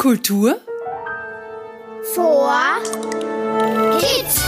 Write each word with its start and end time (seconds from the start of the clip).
Kultur 0.00 0.58
vor 2.14 2.50
Kids. 3.98 4.40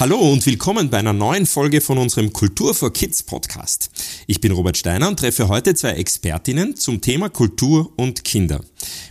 Hallo 0.00 0.16
und 0.16 0.46
willkommen 0.46 0.88
bei 0.88 0.96
einer 0.96 1.12
neuen 1.12 1.44
Folge 1.44 1.82
von 1.82 1.98
unserem 1.98 2.32
Kultur 2.32 2.74
for 2.74 2.90
Kids 2.90 3.22
Podcast. 3.22 3.90
Ich 4.26 4.40
bin 4.40 4.50
Robert 4.52 4.78
Steiner 4.78 5.08
und 5.08 5.18
treffe 5.18 5.48
heute 5.48 5.74
zwei 5.74 5.90
Expertinnen 5.90 6.74
zum 6.74 7.02
Thema 7.02 7.28
Kultur 7.28 7.92
und 7.96 8.24
Kinder. 8.24 8.64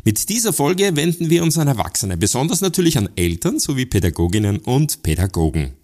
Mit 0.03 0.27
dieser 0.29 0.51
Folge 0.51 0.95
wenden 0.95 1.29
wir 1.29 1.43
uns 1.43 1.59
an 1.59 1.67
Erwachsene, 1.67 2.17
besonders 2.17 2.61
natürlich 2.61 2.97
an 2.97 3.09
Eltern 3.15 3.59
sowie 3.59 3.85
Pädagoginnen 3.85 4.57
und 4.57 5.03
Pädagogen. 5.03 5.75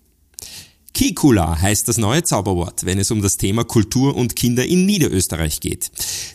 Kikula 0.93 1.59
heißt 1.59 1.87
das 1.87 1.97
neue 1.97 2.23
Zauberwort, 2.23 2.85
wenn 2.85 2.99
es 2.99 3.11
um 3.11 3.21
das 3.21 3.37
Thema 3.37 3.63
Kultur 3.63 4.15
und 4.15 4.35
Kinder 4.35 4.65
in 4.65 4.85
Niederösterreich 4.85 5.59
geht. 5.59 5.91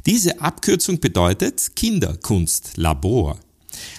Diese 0.07 0.41
Abkürzung 0.41 1.01
bedeutet 1.01 1.77
Kinderkunstlabor. 1.77 3.39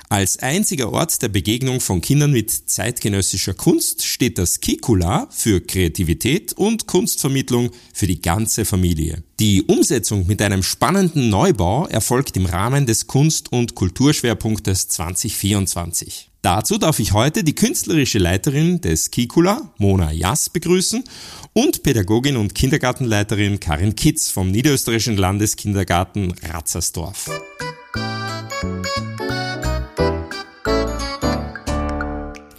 Als 0.09 0.40
einziger 0.40 0.91
Ort 0.91 1.22
der 1.22 1.28
Begegnung 1.28 1.81
von 1.81 2.02
Kindern 2.02 2.31
mit 2.31 2.50
zeitgenössischer 2.50 3.54
Kunst 3.54 4.05
steht 4.05 4.38
das 4.38 4.62
Kikula 4.62 5.28
für 5.31 5.62
Kreativität 5.62 6.54
und 6.54 6.88
Kunstvermittlung 6.88 7.72
für 7.94 8.08
die 8.08 8.22
ganze 8.22 8.66
Familie. 8.66 9.23
Die 9.39 9.64
Umsetzung 9.64 10.26
mit 10.26 10.42
einem 10.42 10.64
spannenden 10.64 11.30
Neubau 11.30 11.88
erfolgt 11.88 12.38
im 12.38 12.45
Rahmen 12.45 12.86
des 12.86 13.08
Kunst- 13.08 13.52
und 13.52 13.76
Kulturschwerpunktes 13.76 14.88
2024. 14.88 16.30
Dazu 16.48 16.78
darf 16.78 17.00
ich 17.00 17.12
heute 17.12 17.44
die 17.44 17.56
künstlerische 17.56 18.20
Leiterin 18.20 18.80
des 18.80 19.12
Kikula, 19.12 19.70
Mona 19.80 20.14
Jass, 20.14 20.50
begrüßen 20.50 21.04
und 21.52 21.84
Pädagogin 21.84 22.38
und 22.38 22.56
Kindergartenleiterin 22.56 23.60
Karin 23.60 23.98
Kitz 23.98 24.32
vom 24.32 24.50
Niederösterreichischen 24.52 25.18
Landeskindergarten 25.18 26.34
Ratzersdorf. 26.42 27.30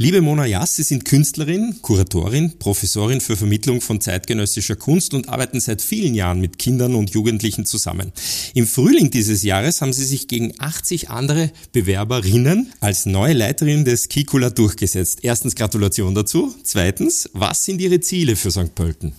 Liebe 0.01 0.21
Mona 0.21 0.47
Jass, 0.47 0.77
Sie 0.77 0.85
sind 0.85 1.05
Künstlerin, 1.05 1.83
Kuratorin, 1.83 2.57
Professorin 2.61 3.21
für 3.21 3.37
Vermittlung 3.37 3.81
von 3.81 4.01
zeitgenössischer 4.01 4.77
Kunst 4.77 5.13
und 5.13 5.29
arbeiten 5.29 5.59
seit 5.59 5.83
vielen 5.83 6.15
Jahren 6.15 6.41
mit 6.41 6.57
Kindern 6.57 6.95
und 6.95 7.11
Jugendlichen 7.11 7.67
zusammen. 7.67 8.13
Im 8.55 8.69
Frühling 8.69 9.11
dieses 9.11 9.43
Jahres 9.43 9.81
haben 9.81 9.93
Sie 9.93 10.05
sich 10.05 10.29
gegen 10.29 10.55
80 10.61 11.11
andere 11.11 11.51
Bewerberinnen 11.73 12.73
als 12.79 13.07
neue 13.07 13.33
Leiterin 13.33 13.85
des 13.85 14.09
Kikula 14.09 14.51
durchgesetzt. 14.51 15.19
Erstens 15.23 15.57
Gratulation 15.57 16.15
dazu. 16.15 16.55
Zweitens, 16.63 17.29
was 17.33 17.65
sind 17.65 17.81
Ihre 17.81 17.99
Ziele 17.99 18.37
für 18.37 18.53
St. 18.53 18.77
Pölten? 18.77 19.15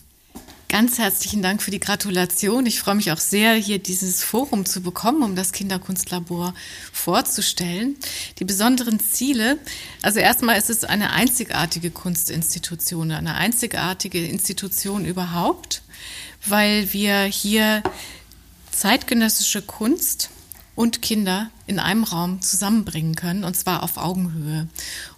Ganz 0.69 0.99
herzlichen 0.99 1.41
Dank 1.41 1.63
für 1.63 1.71
die 1.71 1.79
Gratulation. 1.79 2.67
Ich 2.67 2.79
freue 2.79 2.93
mich 2.93 3.11
auch 3.11 3.17
sehr, 3.17 3.55
hier 3.55 3.79
dieses 3.79 4.23
Forum 4.23 4.67
zu 4.67 4.81
bekommen, 4.81 5.23
um 5.23 5.35
das 5.35 5.51
Kinderkunstlabor 5.51 6.53
vorzustellen. 6.93 7.97
Die 8.37 8.45
besonderen 8.45 8.99
Ziele, 8.99 9.57
also 10.03 10.19
erstmal 10.19 10.59
ist 10.59 10.69
es 10.69 10.83
eine 10.83 11.11
einzigartige 11.11 11.89
Kunstinstitution, 11.89 13.11
eine 13.11 13.33
einzigartige 13.33 14.23
Institution 14.23 15.05
überhaupt, 15.05 15.81
weil 16.45 16.93
wir 16.93 17.23
hier 17.23 17.81
zeitgenössische 18.69 19.63
Kunst 19.63 20.29
und 20.79 21.01
Kinder 21.01 21.51
in 21.67 21.77
einem 21.77 22.05
Raum 22.05 22.41
zusammenbringen 22.41 23.15
können, 23.15 23.43
und 23.43 23.53
zwar 23.53 23.83
auf 23.83 23.97
Augenhöhe. 23.97 24.69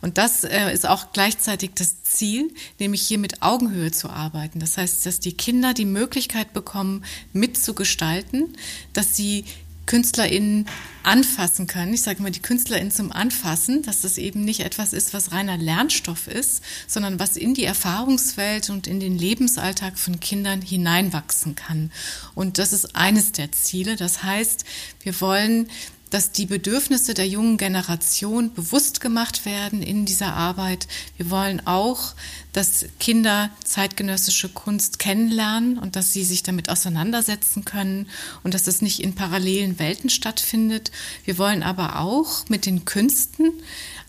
Und 0.01 0.17
das 0.17 0.43
äh, 0.43 0.73
ist 0.73 0.89
auch 0.89 1.13
gleichzeitig 1.13 1.73
das 1.75 2.01
Ziel, 2.01 2.51
nämlich 2.79 3.03
hier 3.03 3.19
mit 3.19 3.43
Augenhöhe 3.43 3.91
zu 3.91 4.09
arbeiten. 4.09 4.59
Das 4.59 4.79
heißt, 4.79 5.05
dass 5.05 5.19
die 5.19 5.33
Kinder 5.33 5.75
die 5.75 5.85
Möglichkeit 5.85 6.51
bekommen, 6.53 7.05
mitzugestalten, 7.31 8.57
dass 8.93 9.15
sie 9.15 9.45
KünstlerInnen 9.85 10.67
anfassen 11.03 11.67
können. 11.67 11.93
Ich 11.93 12.03
sage 12.03 12.21
mal, 12.21 12.31
die 12.31 12.41
KünstlerInnen 12.41 12.91
zum 12.91 13.11
Anfassen, 13.11 13.81
dass 13.81 14.01
das 14.01 14.17
eben 14.17 14.45
nicht 14.45 14.61
etwas 14.61 14.93
ist, 14.93 15.13
was 15.13 15.31
reiner 15.31 15.57
Lernstoff 15.57 16.27
ist, 16.27 16.63
sondern 16.87 17.19
was 17.19 17.37
in 17.37 17.53
die 17.53 17.65
Erfahrungswelt 17.65 18.69
und 18.69 18.87
in 18.87 18.99
den 18.99 19.17
Lebensalltag 19.17 19.97
von 19.97 20.19
Kindern 20.19 20.61
hineinwachsen 20.61 21.55
kann. 21.55 21.91
Und 22.35 22.57
das 22.57 22.73
ist 22.73 22.95
eines 22.95 23.31
der 23.31 23.51
Ziele. 23.51 23.95
Das 23.95 24.23
heißt, 24.23 24.65
wir 25.01 25.19
wollen 25.21 25.69
dass 26.11 26.31
die 26.31 26.45
Bedürfnisse 26.45 27.13
der 27.15 27.27
jungen 27.27 27.57
Generation 27.57 28.53
bewusst 28.53 29.01
gemacht 29.01 29.45
werden 29.45 29.81
in 29.81 30.05
dieser 30.05 30.33
Arbeit. 30.33 30.87
Wir 31.17 31.31
wollen 31.31 31.65
auch, 31.65 32.13
dass 32.53 32.85
Kinder 32.99 33.49
zeitgenössische 33.63 34.49
Kunst 34.49 34.99
kennenlernen 34.99 35.79
und 35.79 35.95
dass 35.95 36.13
sie 36.13 36.25
sich 36.25 36.43
damit 36.43 36.69
auseinandersetzen 36.69 37.65
können 37.65 38.07
und 38.43 38.53
dass 38.53 38.63
das 38.63 38.81
nicht 38.81 38.99
in 38.99 39.15
parallelen 39.15 39.79
Welten 39.79 40.09
stattfindet. 40.09 40.91
Wir 41.23 41.37
wollen 41.37 41.63
aber 41.63 41.99
auch 41.99 42.47
mit 42.49 42.65
den 42.65 42.85
Künsten 42.85 43.53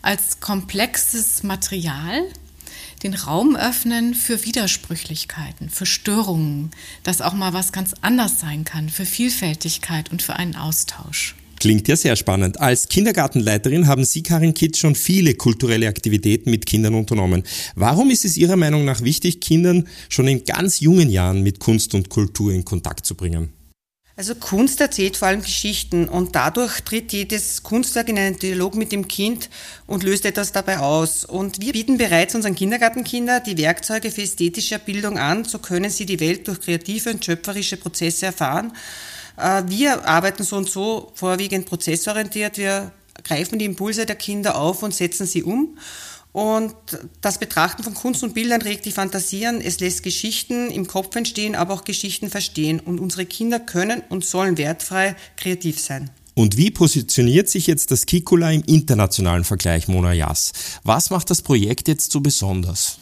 als 0.01 0.41
komplexes 0.41 1.41
Material 1.41 2.23
den 3.01 3.13
Raum 3.13 3.55
öffnen 3.55 4.13
für 4.13 4.45
Widersprüchlichkeiten, 4.45 5.69
für 5.69 5.85
Störungen, 5.85 6.71
dass 7.03 7.21
auch 7.21 7.33
mal 7.33 7.53
was 7.53 7.71
ganz 7.71 7.93
anders 8.01 8.39
sein 8.39 8.65
kann, 8.65 8.89
für 8.89 9.05
Vielfältigkeit 9.05 10.11
und 10.11 10.21
für 10.21 10.35
einen 10.35 10.55
Austausch. 10.55 11.35
Klingt 11.63 11.87
ja 11.87 11.95
sehr 11.95 12.17
spannend. 12.17 12.59
Als 12.59 12.89
Kindergartenleiterin 12.89 13.87
haben 13.87 14.03
Sie, 14.03 14.21
Karin 14.21 14.53
Kitz, 14.53 14.79
schon 14.79 14.95
viele 14.95 15.33
kulturelle 15.35 15.87
Aktivitäten 15.87 16.51
mit 16.51 16.65
Kindern 16.65 16.93
unternommen. 16.93 17.43
Warum 17.75 18.09
ist 18.09 18.25
es 18.25 18.35
Ihrer 18.35 18.57
Meinung 18.57 18.83
nach 18.83 18.99
wichtig, 18.99 19.39
Kindern 19.39 19.87
schon 20.09 20.27
in 20.27 20.43
ganz 20.43 20.81
jungen 20.81 21.09
Jahren 21.09 21.41
mit 21.41 21.61
Kunst 21.61 21.95
und 21.95 22.09
Kultur 22.09 22.51
in 22.51 22.65
Kontakt 22.65 23.05
zu 23.05 23.15
bringen? 23.15 23.53
Also 24.17 24.35
Kunst 24.35 24.81
erzählt 24.81 25.15
vor 25.15 25.29
allem 25.29 25.41
Geschichten 25.41 26.09
und 26.09 26.35
dadurch 26.35 26.81
tritt 26.81 27.13
jedes 27.13 27.63
Kunstwerk 27.63 28.09
in 28.09 28.19
einen 28.19 28.37
Dialog 28.37 28.75
mit 28.75 28.91
dem 28.91 29.07
Kind 29.07 29.49
und 29.87 30.03
löst 30.03 30.25
etwas 30.25 30.51
dabei 30.51 30.79
aus. 30.79 31.23
Und 31.23 31.61
wir 31.61 31.71
bieten 31.71 31.97
bereits 31.97 32.35
unseren 32.35 32.55
Kindergartenkindern 32.55 33.41
die 33.45 33.57
Werkzeuge 33.57 34.11
für 34.11 34.23
ästhetische 34.23 34.79
Bildung 34.79 35.17
an, 35.17 35.45
so 35.45 35.59
können 35.59 35.89
sie 35.89 36.05
die 36.05 36.19
Welt 36.19 36.45
durch 36.45 36.59
kreative 36.59 37.11
und 37.11 37.23
schöpferische 37.23 37.77
Prozesse 37.77 38.25
erfahren 38.25 38.73
wir 39.37 40.07
arbeiten 40.07 40.43
so 40.43 40.57
und 40.57 40.69
so 40.69 41.11
vorwiegend 41.15 41.65
prozessorientiert. 41.65 42.57
Wir 42.57 42.91
greifen 43.23 43.59
die 43.59 43.65
Impulse 43.65 44.05
der 44.05 44.15
Kinder 44.15 44.57
auf 44.57 44.83
und 44.83 44.93
setzen 44.93 45.25
sie 45.25 45.43
um. 45.43 45.77
Und 46.33 46.73
das 47.21 47.37
Betrachten 47.37 47.83
von 47.83 47.93
Kunst 47.93 48.23
und 48.23 48.33
Bildern 48.33 48.63
regt 48.63 48.85
die 48.85 48.91
Fantasien. 48.91 49.61
Es 49.61 49.79
lässt 49.79 50.01
Geschichten 50.01 50.71
im 50.71 50.87
Kopf 50.87 51.15
entstehen, 51.15 51.53
aber 51.53 51.75
auch 51.75 51.83
Geschichten 51.83 52.29
verstehen. 52.29 52.79
Und 52.79 52.99
unsere 52.99 53.27
Kinder 53.27 53.59
können 53.59 54.01
und 54.09 54.25
sollen 54.25 54.57
wertfrei 54.57 55.15
kreativ 55.37 55.79
sein. 55.79 56.09
Und 56.33 56.57
wie 56.57 56.71
positioniert 56.71 57.49
sich 57.49 57.67
jetzt 57.67 57.91
das 57.91 58.07
Kikula 58.07 58.51
im 58.51 58.63
internationalen 58.63 59.43
Vergleich, 59.43 59.87
Mona 59.87 60.13
Jass? 60.13 60.51
Was 60.83 61.11
macht 61.11 61.29
das 61.29 61.43
Projekt 61.43 61.87
jetzt 61.87 62.11
so 62.11 62.21
besonders? 62.21 62.97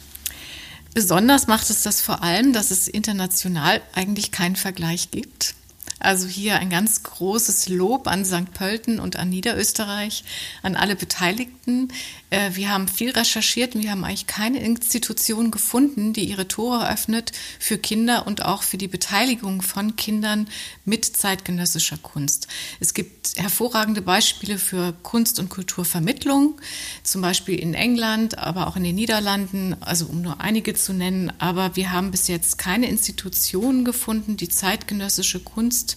Besonders 0.92 1.46
macht 1.46 1.70
es 1.70 1.82
das 1.82 2.02
vor 2.02 2.22
allem, 2.22 2.52
dass 2.52 2.70
es 2.70 2.86
international 2.86 3.80
eigentlich 3.94 4.30
keinen 4.30 4.56
Vergleich 4.56 5.10
gibt. 5.10 5.54
Also 6.02 6.26
hier 6.26 6.56
ein 6.56 6.68
ganz 6.68 7.02
großes 7.04 7.68
Lob 7.68 8.08
an 8.08 8.24
St. 8.24 8.52
Pölten 8.52 8.98
und 8.98 9.16
an 9.16 9.30
Niederösterreich, 9.30 10.24
an 10.62 10.74
alle 10.74 10.96
Beteiligten. 10.96 11.88
Äh, 12.30 12.50
wir 12.54 12.70
haben 12.70 12.88
viel 12.88 13.10
recherchiert 13.10 13.74
und 13.74 13.82
wir 13.82 13.92
haben 13.92 14.04
eigentlich 14.04 14.26
keine 14.26 14.62
Institution 14.62 15.50
gefunden, 15.50 16.12
die 16.12 16.24
ihre 16.24 16.48
Tore 16.48 16.90
öffnet 16.90 17.32
für 17.60 17.78
Kinder 17.78 18.26
und 18.26 18.44
auch 18.44 18.64
für 18.64 18.78
die 18.78 18.88
Beteiligung 18.88 19.62
von 19.62 19.94
Kindern 19.94 20.48
mit 20.84 21.04
zeitgenössischer 21.04 21.98
Kunst. 21.98 22.48
Es 22.80 22.94
gibt 22.94 23.36
hervorragende 23.36 24.02
Beispiele 24.02 24.58
für 24.58 24.92
Kunst- 25.02 25.38
und 25.38 25.50
Kulturvermittlung, 25.50 26.60
zum 27.04 27.22
Beispiel 27.22 27.58
in 27.58 27.74
England, 27.74 28.38
aber 28.38 28.66
auch 28.66 28.76
in 28.76 28.84
den 28.84 28.96
Niederlanden, 28.96 29.76
also 29.80 30.06
um 30.06 30.20
nur 30.22 30.40
einige 30.40 30.74
zu 30.74 30.92
nennen. 30.92 31.32
Aber 31.38 31.76
wir 31.76 31.92
haben 31.92 32.10
bis 32.10 32.26
jetzt 32.26 32.58
keine 32.58 32.88
Institution 32.88 33.84
gefunden, 33.84 34.36
die 34.36 34.48
zeitgenössische 34.48 35.40
Kunst 35.40 35.91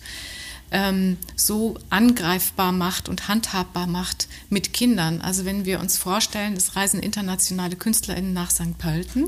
ähm, 0.71 1.17
so 1.35 1.77
angreifbar 1.89 2.71
macht 2.71 3.07
und 3.09 3.27
handhabbar 3.27 3.87
macht 3.87 4.27
mit 4.49 4.73
Kindern. 4.73 5.21
Also 5.21 5.45
wenn 5.45 5.65
wir 5.65 5.79
uns 5.79 5.97
vorstellen, 5.97 6.53
es 6.53 6.75
reisen 6.75 6.99
internationale 6.99 7.75
KünstlerInnen 7.75 8.33
nach 8.33 8.51
St. 8.51 8.77
Pölten 8.77 9.27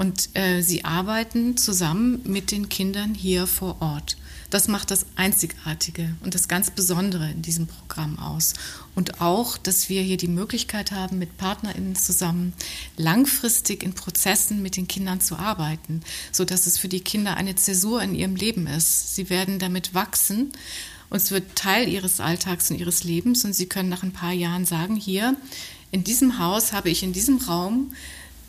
und 0.00 0.34
äh, 0.34 0.62
sie 0.62 0.86
arbeiten 0.86 1.58
zusammen 1.58 2.22
mit 2.24 2.52
den 2.52 2.70
Kindern 2.70 3.14
hier 3.14 3.46
vor 3.46 3.82
Ort. 3.82 4.16
Das 4.48 4.66
macht 4.66 4.90
das 4.90 5.04
Einzigartige 5.14 6.16
und 6.24 6.34
das 6.34 6.48
ganz 6.48 6.70
Besondere 6.70 7.30
in 7.30 7.42
diesem 7.42 7.66
Programm 7.66 8.18
aus. 8.18 8.54
Und 8.94 9.20
auch, 9.20 9.58
dass 9.58 9.90
wir 9.90 10.00
hier 10.00 10.16
die 10.16 10.26
Möglichkeit 10.26 10.90
haben, 10.90 11.18
mit 11.18 11.36
PartnerInnen 11.36 11.96
zusammen 11.96 12.54
langfristig 12.96 13.82
in 13.82 13.92
Prozessen 13.92 14.62
mit 14.62 14.78
den 14.78 14.88
Kindern 14.88 15.20
zu 15.20 15.36
arbeiten, 15.36 16.00
sodass 16.32 16.66
es 16.66 16.78
für 16.78 16.88
die 16.88 17.00
Kinder 17.00 17.36
eine 17.36 17.56
Zäsur 17.56 18.02
in 18.02 18.14
ihrem 18.14 18.36
Leben 18.36 18.66
ist. 18.68 19.14
Sie 19.14 19.28
werden 19.28 19.58
damit 19.58 19.92
wachsen 19.92 20.50
und 21.10 21.18
es 21.18 21.30
wird 21.30 21.56
Teil 21.56 21.86
ihres 21.86 22.20
Alltags 22.20 22.70
und 22.70 22.80
ihres 22.80 23.04
Lebens 23.04 23.44
und 23.44 23.52
sie 23.52 23.66
können 23.66 23.90
nach 23.90 24.02
ein 24.02 24.14
paar 24.14 24.32
Jahren 24.32 24.64
sagen, 24.64 24.96
hier, 24.96 25.36
in 25.92 26.04
diesem 26.04 26.38
Haus 26.38 26.72
habe 26.72 26.88
ich 26.88 27.02
in 27.02 27.12
diesem 27.12 27.36
Raum 27.36 27.92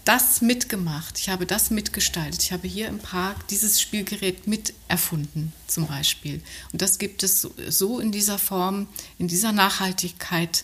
das 0.05 0.41
mitgemacht, 0.41 1.19
ich 1.19 1.29
habe 1.29 1.45
das 1.45 1.71
mitgestaltet, 1.71 2.41
ich 2.43 2.51
habe 2.51 2.67
hier 2.67 2.87
im 2.87 2.99
Park 2.99 3.47
dieses 3.47 3.81
Spielgerät 3.81 4.47
mit 4.47 4.73
erfunden 4.87 5.53
zum 5.67 5.87
Beispiel. 5.87 6.41
Und 6.71 6.81
das 6.81 6.97
gibt 6.97 7.23
es 7.23 7.47
so 7.69 7.99
in 7.99 8.11
dieser 8.11 8.37
Form, 8.37 8.87
in 9.19 9.27
dieser 9.27 9.51
Nachhaltigkeit 9.51 10.63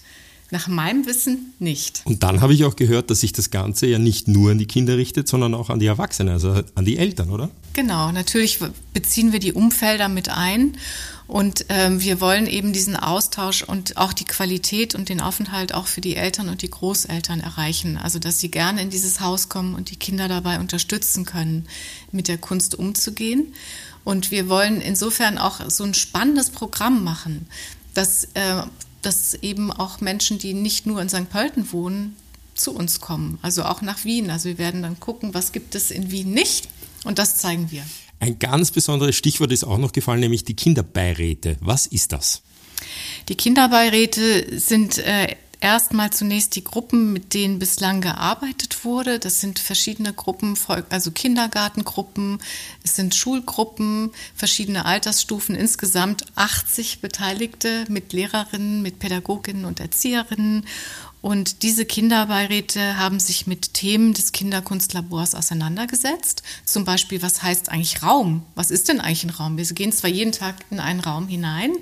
nach 0.49 0.67
meinem 0.67 1.05
Wissen 1.05 1.53
nicht. 1.59 2.01
Und 2.05 2.23
dann 2.23 2.41
habe 2.41 2.53
ich 2.53 2.63
auch 2.63 2.75
gehört, 2.75 3.09
dass 3.09 3.19
sich 3.19 3.33
das 3.33 3.51
Ganze 3.51 3.87
ja 3.87 3.99
nicht 3.99 4.27
nur 4.27 4.51
an 4.51 4.57
die 4.57 4.65
Kinder 4.65 4.97
richtet, 4.97 5.27
sondern 5.27 5.53
auch 5.53 5.69
an 5.69 5.79
die 5.79 5.87
Erwachsenen, 5.87 6.33
also 6.33 6.63
an 6.73 6.85
die 6.85 6.97
Eltern, 6.97 7.29
oder? 7.29 7.49
Genau, 7.73 8.11
natürlich 8.11 8.59
beziehen 8.93 9.33
wir 9.33 9.39
die 9.39 9.53
Umfelder 9.53 10.07
mit 10.07 10.29
ein. 10.29 10.77
Und 11.27 11.65
ähm, 11.69 12.01
wir 12.01 12.21
wollen 12.21 12.47
eben 12.47 12.71
diesen 12.71 12.95
Austausch 12.95 13.63
und 13.63 13.97
auch 13.97 14.13
die 14.13 14.25
Qualität 14.25 14.95
und 14.95 15.09
den 15.09 15.19
Aufenthalt 15.19 15.73
auch 15.73 15.87
für 15.87 15.99
die 15.99 16.15
Eltern 16.15 16.47
und 16.47 16.61
die 16.61 16.69
Großeltern 16.69 17.41
erreichen. 17.41 17.97
Also 17.97 18.17
dass 18.17 18.39
sie 18.39 18.49
gerne 18.49 18.81
in 18.81 18.89
dieses 18.89 19.19
Haus 19.19 19.49
kommen 19.49 19.75
und 19.75 19.91
die 19.91 19.97
Kinder 19.97 20.27
dabei 20.29 20.59
unterstützen 20.59 21.25
können, 21.25 21.67
mit 22.11 22.29
der 22.29 22.37
Kunst 22.37 22.75
umzugehen. 22.75 23.53
Und 24.05 24.31
wir 24.31 24.47
wollen 24.47 24.79
insofern 24.79 25.37
auch 25.37 25.69
so 25.69 25.83
ein 25.83 25.93
spannendes 25.93 26.49
Programm 26.49 27.03
machen, 27.03 27.47
dass 27.93 28.25
äh, 28.35 28.63
dass 29.01 29.35
eben 29.35 29.71
auch 29.71 30.01
Menschen, 30.01 30.37
die 30.37 30.53
nicht 30.53 30.85
nur 30.85 31.01
in 31.01 31.07
St. 31.07 31.29
Pölten 31.29 31.71
wohnen, 31.71 32.15
zu 32.55 32.73
uns 32.73 32.99
kommen, 32.99 33.37
also 33.41 33.63
auch 33.63 33.81
nach 33.81 34.03
Wien. 34.03 34.29
Also 34.31 34.49
wir 34.49 34.57
werden 34.57 34.81
dann 34.81 34.99
gucken, 34.99 35.33
was 35.33 35.51
gibt 35.51 35.75
es 35.75 35.91
in 35.91 36.11
Wien 36.11 36.31
nicht 36.31 36.67
und 37.03 37.19
das 37.19 37.37
zeigen 37.37 37.71
wir. 37.71 37.83
Ein 38.19 38.39
ganz 38.39 38.71
besonderes 38.71 39.15
Stichwort 39.15 39.51
ist 39.51 39.63
auch 39.63 39.77
noch 39.77 39.91
gefallen, 39.91 40.19
nämlich 40.19 40.43
die 40.43 40.55
Kinderbeiräte. 40.55 41.57
Was 41.59 41.85
ist 41.85 42.13
das? 42.13 42.41
Die 43.29 43.35
Kinderbeiräte 43.35 44.59
sind 44.59 44.97
äh, 44.99 45.35
erstmal 45.59 46.11
zunächst 46.11 46.55
die 46.55 46.63
Gruppen, 46.63 47.13
mit 47.13 47.33
denen 47.33 47.59
bislang 47.59 48.01
gearbeitet 48.01 48.85
wurde. 48.85 49.19
Das 49.19 49.41
sind 49.41 49.59
verschiedene 49.59 50.13
Gruppen, 50.13 50.57
also 50.89 51.11
Kindergartengruppen, 51.11 52.39
es 52.83 52.95
sind 52.95 53.15
Schulgruppen, 53.15 54.11
verschiedene 54.35 54.85
Altersstufen, 54.85 55.55
insgesamt 55.55 56.25
80 56.35 57.01
Beteiligte 57.01 57.85
mit 57.89 58.13
Lehrerinnen, 58.13 58.81
mit 58.81 58.99
Pädagoginnen 58.99 59.65
und 59.65 59.79
Erzieherinnen. 59.79 60.65
Und 61.27 61.61
diese 61.63 61.83
Kinderbeiräte 61.83 62.97
haben 62.97 63.19
sich 63.19 63.47
mit 63.47 63.73
Themen 63.73 64.13
des 64.13 64.31
Kinderkunstlabors 64.31 65.35
auseinandergesetzt. 65.35 66.41
Zum 66.63 66.85
Beispiel, 66.85 67.21
was 67.21 67.43
heißt 67.43 67.67
eigentlich 67.67 68.01
Raum? 68.01 68.45
Was 68.55 68.71
ist 68.71 68.87
denn 68.87 69.01
eigentlich 69.01 69.25
ein 69.25 69.31
Raum? 69.31 69.57
Wir 69.57 69.65
gehen 69.65 69.91
zwar 69.91 70.09
jeden 70.09 70.31
Tag 70.31 70.55
in 70.69 70.79
einen 70.79 71.01
Raum 71.01 71.27
hinein, 71.27 71.73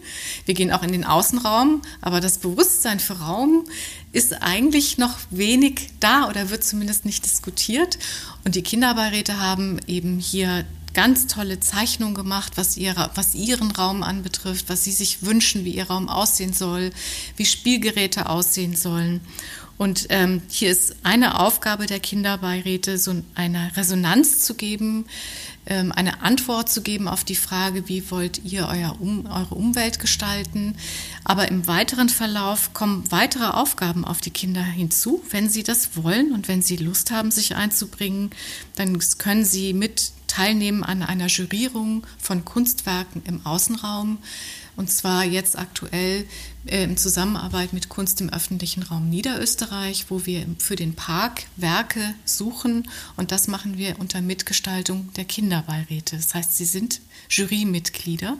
wir 0.45 0.55
gehen 0.55 0.71
auch 0.71 0.81
in 0.81 0.91
den 0.91 1.03
Außenraum, 1.03 1.83
aber 2.01 2.21
das 2.21 2.39
Bewusstsein 2.39 2.99
für 2.99 3.19
Raum 3.19 3.65
ist 4.13 4.41
eigentlich 4.41 4.97
noch 4.97 5.15
wenig 5.29 5.89
da 5.99 6.27
oder 6.27 6.49
wird 6.49 6.63
zumindest 6.63 7.05
nicht 7.05 7.23
diskutiert. 7.23 7.99
Und 8.45 8.55
die 8.55 8.63
Kinderbeiräte 8.63 9.39
haben 9.39 9.79
eben 9.85 10.17
hier 10.17 10.65
ganz 10.95 11.27
tolle 11.27 11.59
Zeichnungen 11.59 12.15
gemacht, 12.15 12.53
was, 12.55 12.77
ihre, 12.77 13.11
was 13.13 13.35
ihren 13.35 13.69
Raum 13.69 14.01
anbetrifft, 14.01 14.69
was 14.69 14.83
sie 14.83 14.91
sich 14.91 15.23
wünschen, 15.23 15.65
wie 15.65 15.75
ihr 15.75 15.87
Raum 15.87 16.09
aussehen 16.09 16.53
soll, 16.53 16.91
wie 17.35 17.45
Spielgeräte 17.45 18.27
aussehen 18.27 18.75
sollen. 18.75 19.21
Und 19.77 20.07
ähm, 20.09 20.41
hier 20.47 20.71
ist 20.71 20.95
eine 21.03 21.37
Aufgabe 21.37 21.85
der 21.85 21.99
Kinderbeiräte, 21.99 22.97
so 22.97 23.13
eine 23.35 23.75
Resonanz 23.75 24.39
zu 24.39 24.55
geben, 24.55 25.05
ähm, 25.65 25.91
eine 25.91 26.21
Antwort 26.21 26.69
zu 26.69 26.81
geben 26.81 27.09
auf 27.09 27.25
die 27.25 27.35
Frage, 27.35 27.89
wie 27.89 28.09
wollt 28.09 28.45
ihr 28.45 28.69
euer 28.69 28.95
um, 29.01 29.25
eure 29.25 29.55
Umwelt 29.55 29.99
gestalten. 29.99 30.77
Aber 31.25 31.49
im 31.49 31.67
weiteren 31.67 32.07
Verlauf 32.07 32.73
kommen 32.73 33.03
weitere 33.11 33.47
Aufgaben 33.47 34.05
auf 34.05 34.21
die 34.21 34.31
Kinder 34.31 34.63
hinzu. 34.63 35.21
Wenn 35.29 35.49
sie 35.49 35.63
das 35.63 36.01
wollen 36.01 36.31
und 36.31 36.47
wenn 36.47 36.61
sie 36.61 36.77
Lust 36.77 37.11
haben, 37.11 37.29
sich 37.29 37.55
einzubringen, 37.57 38.29
dann 38.75 38.97
können 39.17 39.43
sie 39.43 39.73
mit 39.73 40.13
teilnehmen 40.35 40.83
an 40.83 41.01
einer 41.01 41.27
Jurierung 41.27 42.05
von 42.19 42.43
Kunstwerken 42.43 43.23
im 43.25 43.45
Außenraum. 43.45 44.17
Und 44.75 44.91
zwar 44.91 45.23
jetzt 45.23 45.57
aktuell 45.57 46.27
äh, 46.65 46.83
in 46.83 46.97
Zusammenarbeit 46.97 47.71
mit 47.71 47.87
Kunst 47.87 48.19
im 48.19 48.29
öffentlichen 48.29 48.83
Raum 48.83 49.09
Niederösterreich, 49.09 50.07
wo 50.09 50.25
wir 50.25 50.45
für 50.59 50.75
den 50.75 50.93
Park 50.93 51.43
Werke 51.55 52.13
suchen. 52.25 52.89
Und 53.15 53.31
das 53.31 53.47
machen 53.47 53.77
wir 53.77 53.97
unter 53.99 54.21
Mitgestaltung 54.21 55.09
der 55.13 55.23
Kinderbeiräte. 55.23 56.17
Das 56.17 56.35
heißt, 56.35 56.57
sie 56.57 56.65
sind 56.65 56.99
Jurymitglieder. 57.29 58.37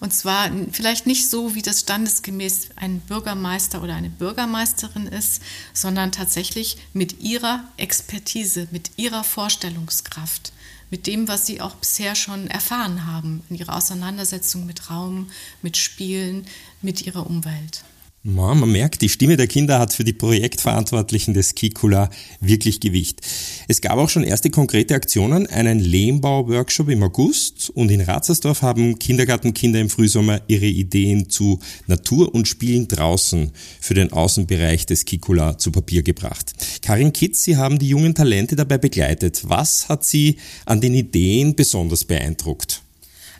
Und 0.00 0.14
zwar 0.14 0.50
vielleicht 0.72 1.06
nicht 1.06 1.28
so, 1.28 1.54
wie 1.54 1.60
das 1.60 1.80
standesgemäß 1.80 2.70
ein 2.76 3.00
Bürgermeister 3.00 3.82
oder 3.82 3.94
eine 3.94 4.08
Bürgermeisterin 4.08 5.06
ist, 5.06 5.42
sondern 5.74 6.12
tatsächlich 6.12 6.78
mit 6.94 7.20
ihrer 7.20 7.64
Expertise, 7.76 8.68
mit 8.70 8.92
ihrer 8.96 9.22
Vorstellungskraft 9.22 10.54
mit 10.90 11.06
dem, 11.06 11.28
was 11.28 11.46
sie 11.46 11.60
auch 11.60 11.74
bisher 11.76 12.14
schon 12.14 12.48
erfahren 12.48 13.06
haben 13.06 13.42
in 13.48 13.56
ihrer 13.56 13.76
Auseinandersetzung 13.76 14.66
mit 14.66 14.90
Raum, 14.90 15.30
mit 15.62 15.76
Spielen, 15.76 16.46
mit 16.82 17.02
ihrer 17.06 17.26
Umwelt. 17.26 17.84
Man 18.22 18.70
merkt, 18.70 19.00
die 19.00 19.08
Stimme 19.08 19.38
der 19.38 19.46
Kinder 19.46 19.78
hat 19.78 19.94
für 19.94 20.04
die 20.04 20.12
Projektverantwortlichen 20.12 21.32
des 21.32 21.54
Kikula 21.54 22.10
wirklich 22.38 22.80
Gewicht. 22.80 23.22
Es 23.66 23.80
gab 23.80 23.96
auch 23.96 24.10
schon 24.10 24.24
erste 24.24 24.50
konkrete 24.50 24.94
Aktionen, 24.94 25.46
einen 25.46 25.78
Lehmbau-Workshop 25.78 26.90
im 26.90 27.02
August 27.02 27.70
und 27.70 27.90
in 27.90 28.02
Ratzersdorf 28.02 28.60
haben 28.60 28.98
Kindergartenkinder 28.98 29.80
im 29.80 29.88
Frühsommer 29.88 30.42
ihre 30.48 30.66
Ideen 30.66 31.30
zu 31.30 31.60
Natur 31.86 32.34
und 32.34 32.46
Spielen 32.46 32.88
draußen 32.88 33.52
für 33.80 33.94
den 33.94 34.12
Außenbereich 34.12 34.84
des 34.84 35.06
Kikula 35.06 35.56
zu 35.56 35.72
Papier 35.72 36.02
gebracht. 36.02 36.52
Karin 36.82 37.14
Kitz, 37.14 37.44
Sie 37.44 37.56
haben 37.56 37.78
die 37.78 37.88
jungen 37.88 38.14
Talente 38.14 38.54
dabei 38.54 38.76
begleitet. 38.76 39.48
Was 39.48 39.88
hat 39.88 40.04
Sie 40.04 40.36
an 40.66 40.82
den 40.82 40.92
Ideen 40.92 41.56
besonders 41.56 42.04
beeindruckt? 42.04 42.82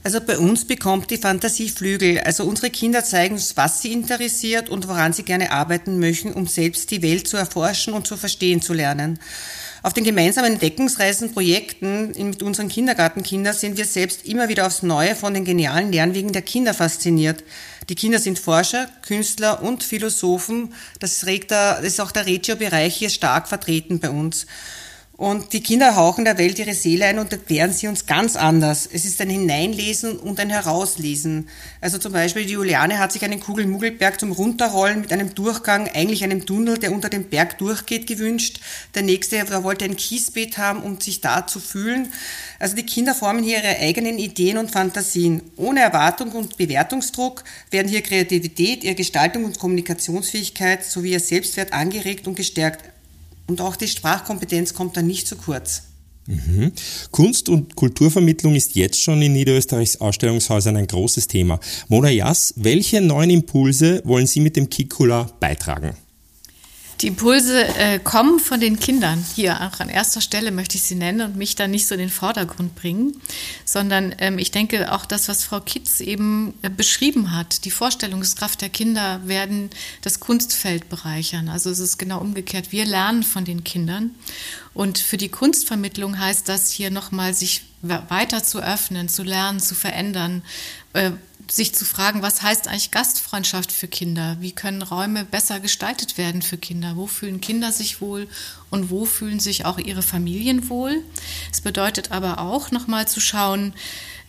Also 0.03 0.21
bei 0.21 0.39
uns 0.39 0.65
bekommt 0.65 1.11
die 1.11 1.19
Fantasie 1.19 1.69
Flügel. 1.69 2.21
Also 2.21 2.45
unsere 2.45 2.71
Kinder 2.71 3.05
zeigen 3.05 3.35
uns, 3.35 3.57
was 3.57 3.83
sie 3.83 3.93
interessiert 3.93 4.71
und 4.71 4.89
woran 4.89 5.13
sie 5.13 5.25
gerne 5.25 5.53
arbeiten 5.53 5.99
möchten, 5.99 6.33
um 6.33 6.47
selbst 6.47 6.91
die 6.91 7.03
Welt 7.03 7.29
zu 7.29 7.37
erforschen 7.37 7.93
und 7.93 8.07
zu 8.07 8.17
verstehen 8.17 8.63
zu 8.63 8.73
lernen. 8.73 9.19
Auf 9.83 9.95
den 9.95 10.05
gemeinsamen 10.05 10.53
Entdeckungsreisen, 10.55 11.33
Projekten 11.33 12.13
mit 12.29 12.43
unseren 12.43 12.69
Kindergartenkindern 12.69 13.55
sind 13.55 13.79
wir 13.79 13.87
selbst 13.87 14.27
immer 14.27 14.49
wieder 14.49 14.67
aufs 14.67 14.83
Neue 14.83 15.15
von 15.15 15.33
den 15.33 15.47
genialen 15.47 15.91
Lernwegen 15.91 16.33
der 16.33 16.43
Kinder 16.43 16.75
fasziniert. 16.75 17.45
Die 17.89 17.95
Kinder 17.95 18.19
sind 18.19 18.39
Forscher, 18.39 18.89
Künstler 19.03 19.63
und 19.63 19.83
Philosophen. 19.83 20.75
Das, 20.99 21.25
regt 21.25 21.51
der, 21.51 21.77
das 21.77 21.87
ist 21.87 22.01
auch 22.01 22.13
der 22.13 22.27
Regio-Bereich 22.27 22.95
hier 22.95 23.09
stark 23.11 23.49
vertreten 23.49 24.01
bei 24.01 24.11
uns. 24.11 24.47
Und 25.21 25.53
die 25.53 25.63
Kinder 25.63 25.97
hauchen 25.97 26.25
der 26.25 26.39
Welt 26.39 26.59
ihre 26.59 26.73
Seele 26.73 27.05
ein 27.05 27.19
und 27.19 27.31
erklären 27.31 27.75
sie 27.75 27.89
uns 27.89 28.07
ganz 28.07 28.37
anders. 28.37 28.89
Es 28.91 29.05
ist 29.05 29.21
ein 29.21 29.29
Hineinlesen 29.29 30.19
und 30.19 30.41
ein 30.41 30.49
Herauslesen. 30.49 31.51
Also 31.83 31.99
zum 31.99 32.15
Beispiel 32.15 32.47
die 32.47 32.55
Juliane 32.55 32.99
hat 32.99 33.13
sich 33.13 33.23
einen 33.23 33.39
Kugelmuggelberg 33.39 34.19
zum 34.19 34.33
Runterrollen 34.33 35.03
mit 35.03 35.13
einem 35.13 35.35
Durchgang, 35.35 35.91
eigentlich 35.93 36.25
einem 36.25 36.47
Tunnel, 36.47 36.79
der 36.79 36.93
unter 36.93 37.11
dem 37.11 37.25
Berg 37.25 37.59
durchgeht, 37.59 38.07
gewünscht. 38.07 38.61
Der 38.95 39.03
nächste 39.03 39.37
wollte 39.63 39.85
ein 39.85 39.97
Kiesbeet 39.97 40.57
haben, 40.57 40.83
um 40.83 40.99
sich 40.99 41.21
da 41.21 41.47
zu 41.47 41.61
fühlen. 41.61 42.11
Also 42.59 42.75
die 42.75 42.87
Kinder 42.87 43.15
formen 43.15 43.45
hier 43.45 43.59
ihre 43.59 43.79
eigenen 43.79 44.17
Ideen 44.17 44.57
und 44.57 44.71
Fantasien. 44.71 45.43
Ohne 45.57 45.81
Erwartung 45.81 46.33
und 46.33 46.57
Bewertungsdruck 46.57 47.45
werden 47.71 47.89
hier 47.89 48.01
Kreativität, 48.01 48.85
ihre 48.85 48.95
Gestaltung 48.95 49.45
und 49.45 49.59
Kommunikationsfähigkeit 49.59 50.83
sowie 50.83 51.13
ihr 51.13 51.21
Selbstwert 51.21 51.75
angeregt 51.75 52.27
und 52.27 52.37
gestärkt. 52.37 52.91
Und 53.51 53.61
auch 53.61 53.75
die 53.75 53.89
Sprachkompetenz 53.89 54.75
kommt 54.75 54.97
dann 54.97 55.09
nicht 55.09 55.27
zu 55.27 55.35
kurz. 55.35 55.83
Mhm. 56.29 56.71
Kunst- 57.11 57.49
und 57.49 57.75
Kulturvermittlung 57.75 58.55
ist 58.55 58.77
jetzt 58.77 59.03
schon 59.03 59.21
in 59.21 59.33
Niederösterreichs 59.33 60.01
Ausstellungshäusern 60.01 60.77
ein 60.77 60.87
großes 60.87 61.27
Thema. 61.27 61.59
Mona 61.89 62.11
Jass, 62.11 62.55
welche 62.57 63.01
neuen 63.01 63.31
Impulse 63.31 64.03
wollen 64.05 64.29
Sie 64.29 64.39
mit 64.39 64.55
dem 64.55 64.71
Kikula 64.71 65.33
beitragen? 65.41 65.97
Die 67.01 67.07
Impulse 67.07 67.65
äh, 67.79 67.99
kommen 67.99 68.39
von 68.41 68.61
den 68.61 68.79
Kindern. 68.79 69.25
Hier 69.35 69.63
auch 69.63 69.81
an 69.81 69.89
erster 69.89 70.21
Stelle 70.21 70.51
möchte 70.51 70.77
ich 70.77 70.83
sie 70.83 70.97
nennen 70.97 71.23
und 71.23 71.37
mich 71.37 71.55
da 71.55 71.67
nicht 71.67 71.87
so 71.87 71.95
in 71.95 72.01
den 72.01 72.11
Vordergrund 72.11 72.75
bringen, 72.75 73.17
sondern 73.65 74.15
ähm, 74.19 74.39
ich 74.39 74.51
denke 74.51 74.93
auch 74.93 75.07
das, 75.07 75.27
was 75.29 75.43
Frau 75.43 75.61
Kitz 75.61 76.01
eben 76.01 76.53
äh, 76.61 76.69
beschrieben 76.69 77.35
hat, 77.35 77.65
die 77.65 77.71
Vorstellungskraft 77.71 78.61
der 78.61 78.69
Kinder 78.69 79.23
werden 79.25 79.71
das 80.03 80.21
Kunstfeld 80.21 80.91
bereichern. 80.91 81.49
Also 81.49 81.71
es 81.71 81.79
ist 81.79 81.97
genau 81.97 82.21
umgekehrt. 82.21 82.71
Wir 82.71 82.85
lernen 82.85 83.23
von 83.23 83.47
den 83.47 83.65
Kindern 83.65 84.11
und 84.75 84.99
für 84.99 85.17
die 85.17 85.31
Kunstvermittlung 85.31 86.19
heißt 86.19 86.51
das 86.51 86.71
hier 86.71 86.91
nochmal 86.91 87.33
sich 87.33 87.63
weiter 87.81 88.45
zu 88.45 88.59
öffnen, 88.61 89.09
zu 89.09 89.23
lernen, 89.23 89.59
zu 89.59 89.75
verändern, 89.75 90.43
äh, 90.93 91.13
sich 91.53 91.75
zu 91.75 91.85
fragen, 91.85 92.23
was 92.23 92.43
heißt 92.43 92.69
eigentlich 92.69 92.91
Gastfreundschaft 92.91 93.73
für 93.73 93.89
Kinder? 93.89 94.37
Wie 94.41 94.53
können 94.53 94.83
Räume 94.83 95.25
besser 95.25 95.61
gestaltet 95.61 96.19
werden 96.19 96.43
für 96.43 96.59
Kinder? 96.59 96.97
Wo 96.97 97.07
fühlen 97.07 97.41
Kinder 97.41 97.73
sich 97.73 98.01
wohl 98.01 98.29
und 98.71 98.91
wo 98.91 99.05
fühlen 99.05 99.41
sich 99.41 99.65
auch 99.65 99.79
ihre 99.79 100.03
Familien 100.03 100.69
wohl. 100.69 101.03
Es 101.53 101.61
bedeutet 101.61 102.13
aber 102.13 102.39
auch 102.39 102.71
nochmal 102.71 103.07
zu 103.09 103.21
schauen, 103.21 103.75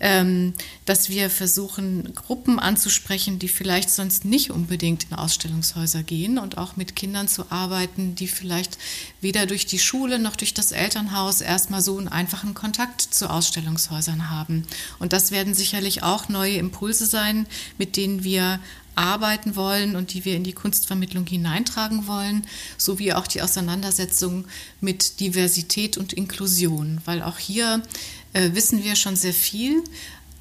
ähm, 0.02 0.54
dass 0.86 1.10
wir 1.10 1.30
versuchen, 1.30 2.14
Gruppen 2.16 2.60
anzusprechen, 2.60 3.38
die 3.38 3.48
vielleicht 3.48 3.92
sonst 3.92 4.26
nicht 4.26 4.50
unbedingt 4.50 5.06
in 5.10 5.16
Ausstellungshäuser 5.16 6.02
gehen 6.02 6.40
und 6.40 6.58
auch 6.58 6.76
mit 6.76 6.96
Kindern 6.96 7.28
zu 7.28 7.52
arbeiten, 7.52 8.16
die 8.16 8.28
vielleicht 8.28 8.80
weder 9.22 9.46
durch 9.46 9.68
die 9.68 9.78
Schule 9.78 10.18
noch 10.18 10.36
durch 10.36 10.56
das 10.56 10.72
Elternhaus 10.72 11.42
erstmal 11.42 11.82
so 11.82 12.00
einen 12.00 12.08
einfachen 12.08 12.56
Kontakt 12.56 13.02
zu 13.02 13.30
Ausstellungshäusern 13.30 14.32
haben. 14.32 14.66
Und 14.98 15.14
das 15.14 15.30
werden 15.30 15.54
sicherlich 15.54 16.02
auch 16.02 16.30
neue 16.30 16.56
Impulse 16.56 17.06
sein, 17.06 17.46
mit 17.78 17.96
denen 17.96 18.24
wir 18.24 18.60
arbeiten 18.96 19.56
wollen 19.56 19.96
und 19.96 20.14
die 20.14 20.26
wir 20.26 20.36
in 20.36 20.44
die 20.44 20.54
Kunstvermittlung 20.54 21.26
hineintragen 21.26 22.08
wollen, 22.08 22.46
sowie 22.78 23.14
auch 23.14 23.28
die 23.28 23.42
Auseinandersetzung 23.42 24.46
mit 24.80 25.20
Diversität 25.20 25.98
und 25.98 26.14
Inklusion, 26.14 27.02
weil 27.06 27.22
auch 27.22 27.38
hier 27.38 27.82
äh, 28.34 28.52
wissen 28.54 28.84
wir 28.84 28.96
schon 28.96 29.16
sehr 29.16 29.34
viel, 29.34 29.84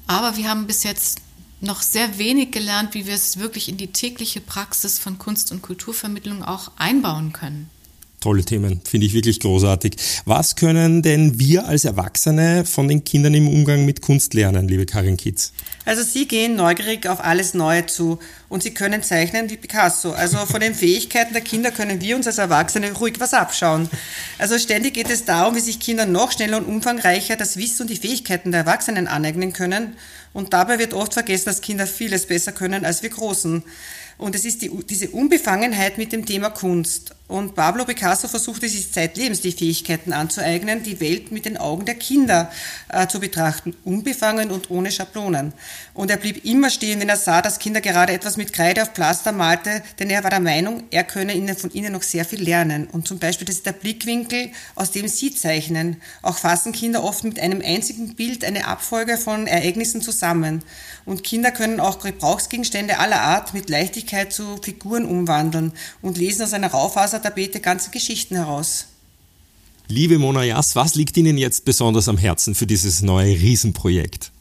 aber 0.07 0.37
wir 0.37 0.49
haben 0.49 0.67
bis 0.67 0.83
jetzt 0.83 1.19
noch 1.61 1.81
sehr 1.81 2.17
wenig 2.17 2.51
gelernt, 2.51 2.93
wie 2.93 3.05
wir 3.05 3.13
es 3.13 3.37
wirklich 3.37 3.69
in 3.69 3.77
die 3.77 3.91
tägliche 3.91 4.41
Praxis 4.41 4.97
von 4.97 5.19
Kunst- 5.19 5.51
und 5.51 5.61
Kulturvermittlung 5.61 6.43
auch 6.43 6.71
einbauen 6.77 7.33
können. 7.33 7.69
Tolle 8.21 8.45
Themen, 8.45 8.81
finde 8.83 9.07
ich 9.07 9.13
wirklich 9.13 9.39
großartig. 9.39 9.95
Was 10.25 10.55
können 10.55 11.01
denn 11.01 11.39
wir 11.39 11.65
als 11.65 11.85
Erwachsene 11.85 12.65
von 12.65 12.87
den 12.87 13.03
Kindern 13.03 13.33
im 13.33 13.47
Umgang 13.47 13.83
mit 13.83 14.03
Kunst 14.03 14.35
lernen, 14.35 14.67
liebe 14.67 14.85
Karin 14.85 15.17
Kitz? 15.17 15.53
Also 15.85 16.03
Sie 16.03 16.27
gehen 16.27 16.55
neugierig 16.55 17.07
auf 17.07 17.19
alles 17.19 17.55
Neue 17.55 17.87
zu 17.87 18.19
und 18.47 18.61
Sie 18.61 18.75
können 18.75 19.01
zeichnen 19.01 19.49
wie 19.49 19.57
Picasso. 19.57 20.11
Also 20.11 20.37
von 20.45 20.61
den 20.61 20.75
Fähigkeiten 20.75 21.33
der 21.33 21.41
Kinder 21.41 21.71
können 21.71 21.99
wir 21.99 22.15
uns 22.15 22.27
als 22.27 22.37
Erwachsene 22.37 22.91
ruhig 22.91 23.15
was 23.17 23.33
abschauen. 23.33 23.89
Also 24.37 24.59
ständig 24.59 24.93
geht 24.93 25.09
es 25.09 25.25
darum, 25.25 25.55
wie 25.55 25.59
sich 25.59 25.79
Kinder 25.79 26.05
noch 26.05 26.31
schneller 26.31 26.57
und 26.57 26.65
umfangreicher 26.65 27.37
das 27.37 27.57
Wissen 27.57 27.81
und 27.81 27.89
die 27.89 27.97
Fähigkeiten 27.97 28.51
der 28.51 28.61
Erwachsenen 28.61 29.07
aneignen 29.07 29.51
können. 29.51 29.95
Und 30.31 30.53
dabei 30.53 30.77
wird 30.77 30.93
oft 30.93 31.13
vergessen, 31.13 31.45
dass 31.45 31.61
Kinder 31.61 31.87
vieles 31.87 32.27
besser 32.27 32.51
können 32.51 32.85
als 32.85 33.01
wir 33.01 33.09
Großen. 33.09 33.63
Und 34.21 34.35
es 34.35 34.45
ist 34.45 34.61
die, 34.61 34.69
diese 34.87 35.09
Unbefangenheit 35.09 35.97
mit 35.97 36.13
dem 36.13 36.27
Thema 36.27 36.51
Kunst. 36.51 37.15
Und 37.31 37.55
Pablo 37.55 37.85
Picasso 37.85 38.27
versuchte 38.27 38.67
sich 38.67 38.91
zeitlebens 38.91 39.39
die 39.39 39.53
Fähigkeiten 39.53 40.11
anzueignen, 40.11 40.83
die 40.83 40.99
Welt 40.99 41.31
mit 41.31 41.45
den 41.45 41.55
Augen 41.55 41.85
der 41.85 41.95
Kinder 41.95 42.51
äh, 42.89 43.07
zu 43.07 43.21
betrachten, 43.21 43.73
unbefangen 43.85 44.51
und 44.51 44.69
ohne 44.69 44.91
Schablonen. 44.91 45.53
Und 45.93 46.11
er 46.11 46.17
blieb 46.17 46.43
immer 46.43 46.69
stehen, 46.69 46.99
wenn 46.99 47.07
er 47.07 47.15
sah, 47.15 47.41
dass 47.41 47.57
Kinder 47.57 47.79
gerade 47.79 48.11
etwas 48.11 48.35
mit 48.35 48.51
Kreide 48.51 48.81
auf 48.81 48.91
Plaster 48.93 49.31
malte, 49.31 49.81
denn 49.97 50.09
er 50.09 50.25
war 50.25 50.29
der 50.29 50.41
Meinung, 50.41 50.83
er 50.91 51.05
könne 51.05 51.33
ihnen, 51.33 51.55
von 51.55 51.71
ihnen 51.71 51.93
noch 51.93 52.03
sehr 52.03 52.25
viel 52.25 52.43
lernen. 52.43 52.87
Und 52.87 53.07
zum 53.07 53.17
Beispiel, 53.17 53.47
das 53.47 53.55
ist 53.55 53.65
der 53.65 53.71
Blickwinkel, 53.71 54.49
aus 54.75 54.91
dem 54.91 55.07
sie 55.07 55.33
zeichnen. 55.33 56.01
Auch 56.23 56.37
fassen 56.37 56.73
Kinder 56.73 57.01
oft 57.01 57.23
mit 57.23 57.39
einem 57.39 57.61
einzigen 57.63 58.13
Bild 58.13 58.43
eine 58.43 58.67
Abfolge 58.67 59.17
von 59.17 59.47
Ereignissen 59.47 60.01
zusammen. 60.01 60.65
Und 61.05 61.23
Kinder 61.23 61.51
können 61.51 61.79
auch 61.79 61.99
Gebrauchsgegenstände 61.99 62.99
aller 62.99 63.21
Art 63.21 63.53
mit 63.53 63.69
Leichtigkeit 63.69 64.33
zu 64.33 64.57
Figuren 64.61 65.05
umwandeln 65.05 65.71
und 66.01 66.17
lesen 66.17 66.43
aus 66.43 66.53
einer 66.53 66.69
Raufasertapete 67.21 67.59
ganze 67.59 67.91
Geschichten 67.91 68.35
heraus. 68.35 68.87
Liebe 69.87 70.17
Mona 70.17 70.43
Jass, 70.43 70.75
was 70.75 70.95
liegt 70.95 71.17
Ihnen 71.17 71.37
jetzt 71.37 71.65
besonders 71.65 72.07
am 72.07 72.17
Herzen 72.17 72.55
für 72.55 72.65
dieses 72.65 73.01
neue 73.01 73.33
Riesenprojekt? 73.33 74.31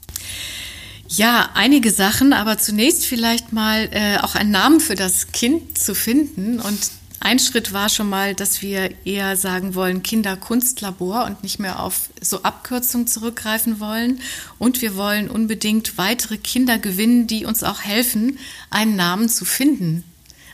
Ja, 1.09 1.51
einige 1.55 1.91
Sachen, 1.91 2.33
aber 2.33 2.57
zunächst 2.59 3.05
vielleicht 3.05 3.53
mal 3.53 3.89
äh, 3.91 4.19
auch 4.19 4.37
einen 4.37 4.53
Namen 4.53 4.81
für 4.81 4.95
das 4.95 5.33
Kind 5.33 5.77
zu 5.77 5.95
finden. 5.95 6.61
Und 6.61 6.79
ein 7.19 7.41
Schritt 7.41 7.73
war 7.73 7.89
schon 7.89 8.09
mal, 8.09 8.35
dass 8.35 8.63
wir 8.63 8.91
eher 9.05 9.37
sagen 9.37 9.75
wollen 9.75 10.05
Kinderkunstlabor 10.05 11.25
und 11.25 11.43
nicht 11.43 11.59
mehr 11.59 11.81
auf 11.81 12.11
so 12.21 12.45
Abkürzungen 12.45 13.09
zurückgreifen 13.09 13.81
wollen. 13.81 14.21
Und 14.61 14.83
wir 14.83 14.95
wollen 14.95 15.29
unbedingt 15.29 15.99
weitere 15.99 16.39
Kinder 16.39 16.79
gewinnen, 16.79 17.27
die 17.27 17.45
uns 17.45 17.65
auch 17.65 17.81
helfen, 17.81 18.39
einen 18.71 18.95
Namen 18.95 19.29
zu 19.29 19.45
finden 19.45 20.05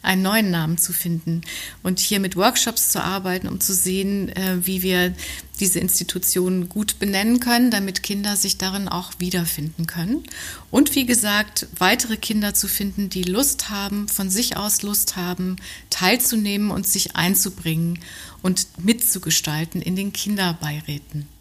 einen 0.06 0.22
neuen 0.22 0.50
Namen 0.50 0.78
zu 0.78 0.92
finden 0.92 1.42
und 1.82 1.98
hier 1.98 2.20
mit 2.20 2.36
Workshops 2.36 2.90
zu 2.90 3.02
arbeiten, 3.02 3.48
um 3.48 3.60
zu 3.60 3.75
sehen, 3.75 4.28
äh, 4.30 4.58
wie 4.64 4.82
wir 4.82 5.14
diese 5.60 5.80
Institutionen 5.80 6.68
gut 6.68 6.98
benennen 6.98 7.40
können, 7.40 7.70
damit 7.70 8.02
Kinder 8.02 8.36
sich 8.36 8.58
darin 8.58 8.88
auch 8.88 9.12
wiederfinden 9.18 9.86
können. 9.86 10.25
Und 10.70 10.94
wie 10.94 11.06
gesagt, 11.06 11.66
weitere 11.78 12.16
Kinder 12.16 12.54
zu 12.54 12.68
finden, 12.68 13.08
die 13.08 13.22
Lust 13.22 13.70
haben, 13.70 14.08
von 14.08 14.30
sich 14.30 14.56
aus 14.56 14.82
Lust 14.82 15.16
haben, 15.16 15.56
teilzunehmen 15.90 16.70
und 16.70 16.86
sich 16.86 17.16
einzubringen 17.16 17.98
und 18.42 18.66
mitzugestalten 18.78 19.80
in 19.80 19.96
den 19.96 20.12
Kinderbeiräten. 20.12 21.35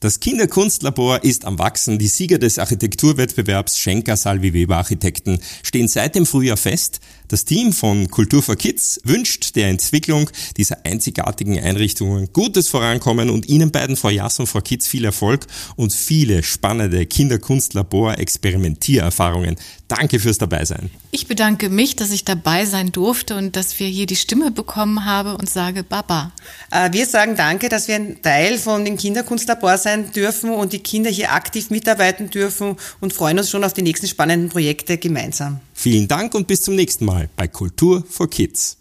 Das 0.00 0.18
Kinderkunstlabor 0.18 1.22
ist 1.24 1.44
am 1.44 1.58
Wachsen. 1.58 1.98
Die 1.98 2.08
Sieger 2.08 2.38
des 2.38 2.58
Architekturwettbewerbs 2.58 3.78
Schenker 3.78 4.16
Salvi 4.16 4.54
Weber 4.54 4.78
Architekten 4.78 5.40
stehen 5.62 5.88
seit 5.88 6.14
dem 6.14 6.24
Frühjahr 6.24 6.56
fest. 6.56 7.00
Das 7.28 7.44
Team 7.44 7.74
von 7.74 8.10
Kultur 8.10 8.42
for 8.42 8.56
Kids 8.56 8.98
wünscht 9.04 9.56
der 9.56 9.68
Entwicklung 9.68 10.30
dieser 10.56 10.86
einzigartigen 10.86 11.60
Einrichtungen 11.60 12.32
gutes 12.32 12.68
Vorankommen 12.68 13.28
und 13.28 13.46
Ihnen 13.46 13.70
beiden, 13.70 13.94
Frau 13.94 14.08
Jass 14.08 14.40
und 14.40 14.46
Frau 14.46 14.62
Kids, 14.62 14.88
viel 14.88 15.04
Erfolg 15.04 15.46
und 15.76 15.92
viele 15.92 16.42
spannende 16.42 17.04
Kinderkunstlabor-Experimentiererfahrungen. 17.04 19.56
Danke 19.86 20.18
fürs 20.18 20.38
Dabeisein. 20.38 20.88
Ich 21.10 21.26
bedanke 21.26 21.68
mich, 21.68 21.94
dass 21.94 22.10
ich 22.10 22.24
dabei 22.24 22.64
sein 22.64 22.90
durfte 22.90 23.36
und 23.36 23.54
dass 23.54 23.78
wir 23.78 23.88
hier 23.88 24.06
die 24.06 24.16
Stimme 24.16 24.50
bekommen 24.50 25.04
haben 25.04 25.34
und 25.34 25.50
sage 25.50 25.82
Baba. 25.82 26.32
Äh, 26.70 26.90
wir 26.92 27.04
sagen 27.06 27.36
Danke, 27.36 27.68
dass 27.68 27.86
wir 27.86 27.96
ein 27.96 28.22
Teil 28.22 28.56
von 28.56 28.82
den 28.84 28.96
Kinderkunstlabor 28.96 29.76
sein 29.78 29.89
dürfen 30.12 30.50
und 30.50 30.72
die 30.72 30.78
Kinder 30.78 31.10
hier 31.10 31.32
aktiv 31.32 31.70
mitarbeiten 31.70 32.30
dürfen 32.30 32.76
und 33.00 33.12
freuen 33.12 33.38
uns 33.38 33.50
schon 33.50 33.64
auf 33.64 33.72
die 33.72 33.82
nächsten 33.82 34.06
spannenden 34.06 34.48
Projekte 34.48 34.98
gemeinsam. 34.98 35.60
Vielen 35.74 36.08
Dank 36.08 36.34
und 36.34 36.46
bis 36.46 36.62
zum 36.62 36.76
nächsten 36.76 37.04
Mal 37.04 37.28
bei 37.36 37.48
Kultur 37.48 38.04
for 38.08 38.28
Kids. 38.28 38.76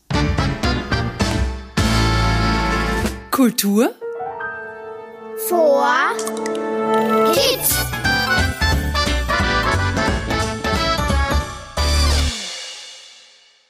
Kultur 3.32 3.94
vor 5.48 5.86